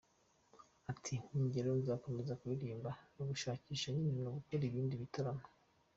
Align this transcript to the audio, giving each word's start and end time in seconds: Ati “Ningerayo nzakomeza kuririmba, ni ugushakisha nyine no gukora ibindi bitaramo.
Ati 0.91 1.15
“Ningerayo 1.33 1.75
nzakomeza 1.81 2.37
kuririmba, 2.39 2.89
ni 3.13 3.19
ugushakisha 3.23 3.87
nyine 3.95 4.19
no 4.23 4.31
gukora 4.37 4.63
ibindi 4.69 4.95
bitaramo. 5.01 5.43